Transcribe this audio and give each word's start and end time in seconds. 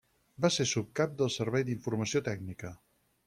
Va 0.45 0.49
ser 0.55 0.65
subcap 0.69 1.13
del 1.19 1.29
Servei 1.35 1.67
d'Informació 1.69 2.25
Tècnica. 2.31 2.73